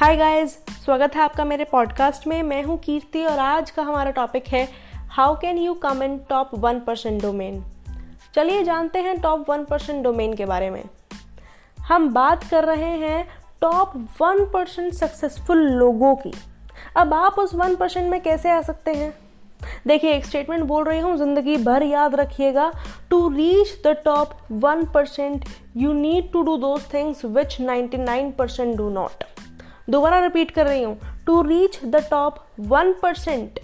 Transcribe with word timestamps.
Hi 0.00 0.16
guys 0.16 0.52
स्वागत 0.84 1.16
है 1.16 1.20
आपका 1.22 1.44
मेरे 1.44 1.64
पॉडकास्ट 1.64 2.26
में। 2.26 2.42
मैं 2.42 2.62
हूँ 2.62 2.76
कीर्ति 2.78 3.24
और 3.24 3.38
आज 3.38 3.70
का 3.70 3.82
हमारा 3.82 4.10
टॉपिक 4.10 4.46
है 4.48 4.62
how 5.10 5.34
can 5.40 5.58
you 5.58 5.74
come 5.74 6.02
in 6.02 6.16
top 6.28 6.50
one 6.54 6.78
percent 6.80 7.20
domain 7.22 7.62
चलिए 8.34 8.62
जानते 8.64 8.98
हैं 8.98 9.18
टॉप 9.20 9.50
वन 9.50 9.64
परसेंट 9.64 10.02
डोमेन 10.04 10.32
के 10.34 10.46
बारे 10.46 10.70
में। 10.70 10.82
हम 11.78 12.08
बात 12.14 12.44
कर 12.44 12.64
रहे 12.64 12.90
हैं 12.98 13.24
टॉप 13.60 13.96
वन 14.20 14.44
परसेंट 14.44 14.92
सक्सेसफुल 14.92 15.58
लोगों 15.58 16.14
की। 16.16 16.32
अब 16.96 17.12
आप 17.14 17.38
उस 17.38 17.54
वन 17.54 17.76
परसेंट 17.76 18.10
में 18.10 18.20
कैसे 18.20 18.50
आ 18.50 18.60
सकते 18.62 18.94
हैं? 18.94 19.12
देखिए, 19.86 20.14
एक 20.14 20.24
स्टेटमेंट 20.26 20.64
बोल 20.64 20.84
रही 20.84 21.00
हूँ, 21.00 21.16
ज़िंदगी 21.16 21.56
भर 21.56 21.82
याद 21.82 22.14
रखिएगा। 22.14 22.72
To 23.10 23.28
reach 23.28 23.76
the 23.86 23.96
top 24.04 24.34
one 24.52 24.84
percent 24.94 25.44
you 25.76 25.92
need 25.92 26.32
to 26.32 26.42
do 26.42 26.56
those 26.56 26.92
things 26.94 27.24
which 27.26 27.60
ninety 27.60 27.98
nine 27.98 28.32
percent 28.32 28.76
do 28.76 28.88
not 28.90 29.24
दोबारा 29.90 30.20
रिपीट 30.20 30.50
कर 30.50 30.66
रही 30.66 30.82
हूँ। 30.82 30.98
To 31.26 31.40
reach 31.42 31.80
the 31.84 32.04
top 32.10 32.38
one 32.60 32.92
percent 32.92 33.60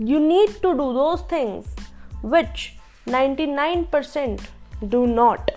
you 0.00 0.18
need 0.18 0.60
to 0.62 0.72
do 0.72 0.92
those 0.92 1.20
things 1.32 1.76
which 2.24 2.68
99 3.06 3.84
percent 3.92 4.40
do 4.84 5.04
not 5.06 5.50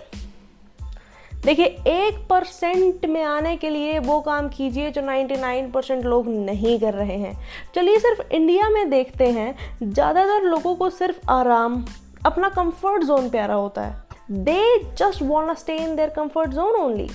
देखिए, 1.44 1.66
एक 1.66 2.18
percent 2.30 3.06
में 3.06 3.22
आने 3.22 3.56
के 3.56 3.70
लिए 3.70 3.98
वो 3.98 4.20
काम 4.20 4.48
कीजिए 4.48 4.90
जो 4.90 5.02
99 5.02 5.72
परसेंट 5.72 6.04
लोग 6.04 6.28
नहीं 6.28 6.78
कर 6.80 6.94
रहे 6.94 7.16
हैं। 7.16 7.36
चलिए 7.74 7.98
सिर्फ़ 7.98 8.20
इंडिया 8.32 8.68
में 8.68 8.90
देखते 8.90 9.26
हैं। 9.28 9.54
ज़्यादातर 9.82 10.42
लोगों 10.42 10.74
को 10.74 10.90
सिर्फ़ 10.90 11.30
आराम, 11.30 11.82
अपना 12.26 12.48
कंफर्ट 12.48 13.04
जोन 13.04 13.28
प्यारा 13.30 13.54
होता 13.54 13.82
है। 13.82 14.04
They 14.30 14.78
just 14.94 15.22
want 15.22 15.58
stay 15.58 15.76
in 15.76 15.96
their 15.96 16.10
comfort 16.10 16.50
zone 16.50 16.80
only 16.80 17.08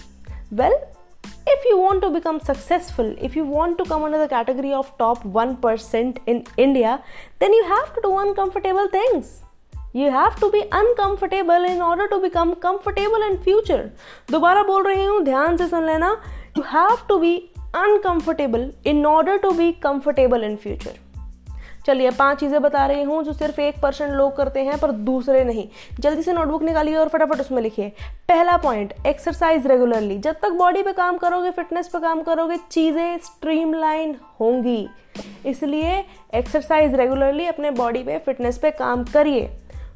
well 0.53 0.77
if 1.54 1.64
you 1.68 1.76
want 1.78 2.02
to 2.04 2.10
become 2.16 2.38
successful 2.40 3.08
if 3.28 3.36
you 3.36 3.44
want 3.44 3.78
to 3.78 3.84
come 3.84 4.02
under 4.08 4.18
the 4.22 4.28
category 4.28 4.72
of 4.80 4.90
top 5.02 5.22
1% 5.24 6.18
in 6.32 6.44
india 6.66 6.92
then 7.40 7.52
you 7.58 7.64
have 7.72 7.88
to 7.96 8.00
do 8.06 8.12
uncomfortable 8.24 8.88
things 8.96 9.30
you 10.00 10.10
have 10.10 10.36
to 10.42 10.50
be 10.56 10.62
uncomfortable 10.80 11.64
in 11.72 11.82
order 11.90 12.08
to 12.12 12.18
become 12.26 12.54
comfortable 12.66 13.24
in 13.30 13.38
future 13.48 13.82
दोबारा 14.34 14.62
बोल 14.72 14.84
रही 14.86 15.04
हूँ 15.04 15.22
ध्यान 15.24 15.56
से 15.56 15.68
सुन 15.68 15.86
लेना 15.86 16.10
you 16.58 16.64
have 16.74 17.06
to 17.12 17.18
be 17.24 17.32
uncomfortable 17.84 18.64
in 18.92 19.04
order 19.14 19.38
to 19.46 19.50
be 19.62 19.72
comfortable 19.86 20.42
in 20.50 20.56
future 20.66 20.96
चलिए, 21.87 22.09
पाँच 22.11 22.39
चीज़ें 22.39 22.61
बता 22.61 22.85
रही 22.85 23.03
हूँ 23.03 23.23
जो 23.23 23.33
सिर्फ़ 23.33 23.59
एक 23.61 23.79
परसेंट 23.81 24.11
लोग 24.13 24.35
करते 24.37 24.63
हैं, 24.63 24.77
पर 24.79 24.91
दूसरे 24.91 25.43
नहीं। 25.43 25.67
जल्दी 25.99 26.23
से 26.23 26.33
नोटबुक 26.33 26.63
निकालिए 26.63 26.95
और 26.95 27.09
फटाफट 27.09 27.41
उसमें 27.41 27.61
लिखिए। 27.61 27.89
पहला 28.27 28.55
पॉइंट 28.57 28.93
एक्सरसाइज 29.05 29.67
रेगुलरली 29.67 30.17
जब 30.17 30.39
तक 30.41 30.51
बॉडी 30.53 30.81
पे 30.83 30.93
काम 30.93 31.17
करोगे 31.17 31.51
फिटनेस 31.51 31.87
पे 31.87 31.99
काम 31.99 32.21
करोगे, 32.21 32.57
चीज़ें 32.71 33.17
स्ट्रीमलाइन 33.17 34.15
होंगी। 34.39 34.87
इसलिए 35.45 36.03
एक्सरसाइज 36.35 36.95
रेगुलरली 36.95 37.45
अपने 37.45 37.71
बॉडी 37.71 38.03
पे 38.03 38.17
फिटनेस 38.17 38.57
पे 38.57 38.71
काम 38.71 39.03
करिए। 39.03 39.49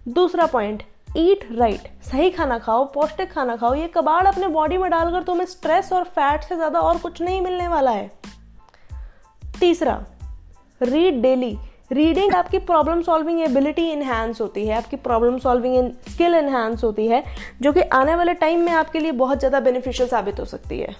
दूसरा 0.07 0.45
पॉइंट 0.45 0.83
ईट 1.17 1.47
राइट 1.51 1.79
right. 1.79 2.11
सही 2.11 2.29
खाना 2.29 2.57
खाओ, 2.59 2.85
पौष्टिक 2.85 3.31
खाना 3.31 3.55
खाओ, 3.55 3.73
ये 3.73 3.87
कबाड़ 3.87 4.25
अपने 4.27 4.47
बॉडी 4.47 4.77
में 4.77 4.89
डालकर 4.91 5.23
तुम्हें 5.23 5.45
स्ट्रेस 5.45 5.91
और 5.93 6.03
फैट 6.05 6.43
से 6.43 6.55
ज़्यादा 6.55 6.79
और 6.79 6.97
कुछ 6.97 7.21
नहीं 7.21 7.41
मिलने 7.41 7.67
वाला 7.67 7.91
है। 7.91 8.09
तीसरा 9.59 9.99
रीड 10.81 11.21
डेली 11.21 11.57
रीडिंग 11.91 12.33
आपकी 12.33 12.57
प्रॉब्लम 12.57 13.01
सॉल्विंग 13.01 13.39
एबिलिटी 13.41 13.89
इन्हांस 13.91 14.39
होती 14.41 14.65
है, 14.67 14.75
आपकी 14.75 14.95
प्रॉब्लम 14.97 15.37
सॉल्विंग 15.37 15.89
स्किल 16.09 16.35
इन्हांस 16.35 16.83
होती 16.83 17.07
है, 17.07 17.23
जो 17.61 17.71
कि 17.73 17.81
आने 17.81 18.15
वाले 18.15 18.33
टाइम 18.33 18.59
में 18.59 18.71
आपके 18.73 18.99
लिए 18.99 19.11
बहुत 19.13 19.39
ज़्यादा 19.39 19.59
बेनिफिशियल 19.59 20.09
साबित 20.09 20.39
हो 20.39 20.45
सकती 20.45 20.79
है। 20.79 20.95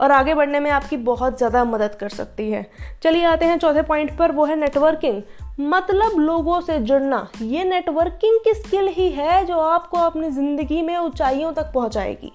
और 0.00 0.12
आगे 0.12 0.34
बढ़ने 0.34 0.60
में 0.60 0.70
आपकी 0.70 0.96
बहुत 0.98 1.36
ज़्यादा 1.38 1.64
मदद 1.64 1.94
कर 1.94 2.08
सकती 2.10 2.50
है। 2.50 2.64
चलिए 3.02 3.24
आते 3.24 3.44
हैं 3.44 3.58
चौथे 3.58 3.82
पॉइंट 3.82 4.16
पर, 4.18 4.32
वो 4.32 4.44
है 4.44 4.56
नेटवर्किंग 4.56 5.20
मतलब 5.60 6.18
लोगों 6.20 6.60
से 6.60 6.78
जुड़ना, 6.80 7.26
ये 7.42 7.64
नेटवर्किंग 7.64 8.38
की 8.44 8.54
स्किल 8.54 8.88
ही 8.88 9.08
है 9.10 9.44
जो 9.44 9.58
आपको 9.58 9.98
अपनी 9.98 10.30
ज़िंदगी 10.30 10.82
में 10.82 10.96
ऊंचाइयों 10.96 11.52
तक 11.52 11.70
पहुंचाएगी। 11.74 12.32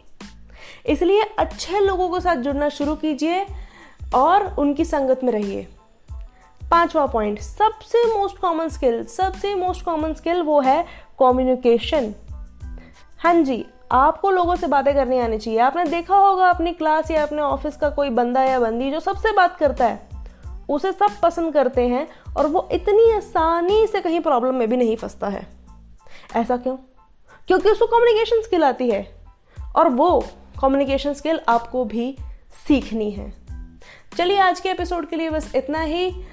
इसलिए 0.87 1.23
अच्छे 1.39 1.79
लोगों 1.79 2.09
के 2.09 2.19
साथ 2.19 2.35
जुड़ना 2.37 2.69
शुरू 2.71 2.95
कीजिए 2.97 3.45
और 4.15 4.53
उनकी 4.59 4.85
संगत 4.85 5.23
में 5.23 5.31
रहिए। 5.33 5.67
पांचवा 6.71 7.05
पॉइंट 7.05 7.39
सबसे 7.39 8.03
मोस्ट 8.17 8.37
कॉमन 8.37 8.69
स्किल 8.69 9.03
सबसे 9.05 9.55
मोस्ट 9.55 9.85
कॉमन 9.85 10.13
स्किल 10.13 10.41
वो 10.41 10.61
है 10.61 10.83
कम्युनिकेशन 11.19 12.13
हाँ 13.19 13.33
जी, 13.33 13.65
आपको 13.91 14.31
लोगों 14.31 14.55
से 14.55 14.67
बातें 14.67 14.93
करनी 14.93 15.19
आनी 15.19 15.37
चाहिए। 15.37 15.59
आपने 15.59 15.85
देखा 15.85 16.15
होगा 16.15 16.49
अपनी 16.49 16.73
क्लास 16.73 17.11
या 17.11 17.23
अपने 17.23 17.41
ऑफ़िस 17.41 17.77
का 17.77 17.89
कोई 17.89 18.09
बंदा 18.09 18.43
या 18.43 18.59
बंदी 18.59 18.91
जो 18.91 18.99
सबसे 18.99 19.31
बात 19.31 19.57
करता 19.57 19.85
है, 19.85 20.09
उसे 20.69 20.91
सब 20.91 21.19
पसंद 21.23 21.53
करते 21.53 21.87
हैं 21.87 22.07
और 22.37 22.47
वो 22.47 22.69
इतनी 22.71 23.11
आसानी 23.11 23.87
से 23.87 24.01
कहीं 24.01 24.19
प्रॉब्लम 24.19 24.55
में 24.55 24.69
भी 24.69 24.77
नहीं 24.77 24.95
फंसता 24.95 25.27
है। 25.27 25.47
ऐसा 26.35 26.57
क्यों? 26.57 26.77
क्योंकि 27.47 27.69
उसको 27.69 27.85
कम्युनिकेशन 27.85 28.41
स्किल 28.41 28.63
आती 28.63 28.89
है 28.89 29.25
और 29.75 29.89
वो 29.89 30.25
कम्युनिकेशन 30.61 31.13
स्किल 31.13 31.39
आपको 31.49 31.85
भी 31.85 32.17
सीखनी 32.67 33.11
है। 33.11 33.33
चलिए 34.17 34.39
आज 34.39 34.59
के 34.59 34.69
एपिसोड 34.69 35.09
के 35.09 35.15
लिए 35.15 35.29
बस 35.29 35.55
इतना 35.55 35.81
ही। 35.81 36.23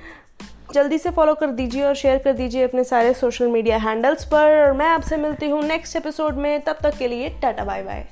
जल्दी 0.76 0.98
से 0.98 1.10
फॉलो 1.10 1.34
कर 1.34 1.50
दीजिए 1.50 1.82
और 1.82 1.94
शेयर 1.94 2.19
कर 2.19 2.32
दीजिए 2.32 2.64
अपने 2.64 2.84
सारे 2.84 3.14
सोशल 3.14 3.48
मीडिया 3.48 3.76
हैंडल्स 3.78 4.25
पर। 4.25 4.60
और 4.60 4.72
मैं 4.72 4.88
आपसे 4.88 5.16
मिलती 5.16 5.48
हूँ 5.48 5.62
नेक्स्ट 5.62 5.97
एपिसोड 5.97 6.37
में। 6.37 6.60
तब 6.60 6.78
तक 6.82 6.97
के 6.98 7.09
लिए 7.09 7.28
टाटा 7.42 7.64
बाय 7.64 7.82
बाय 7.82 8.06